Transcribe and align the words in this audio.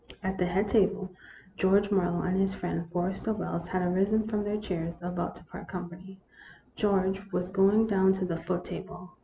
At 0.23 0.39
the 0.39 0.47
head 0.47 0.67
table, 0.67 1.11
George 1.57 1.91
Marlowe 1.91 2.23
and 2.23 2.35
his 2.41 2.55
friend 2.55 2.89
Forrester 2.91 3.33
Wells 3.33 3.67
had 3.67 3.83
arisen 3.83 4.27
from 4.27 4.43
their 4.43 4.57
chairs, 4.57 4.95
about 4.99 5.35
to 5.35 5.43
part 5.43 5.67
company. 5.67 6.19
George 6.75 7.31
was 7.31 7.51
going 7.51 7.85
down 7.85 8.13
to 8.13 8.25
the 8.25 8.37
foot 8.41 8.65
table. 8.65 9.11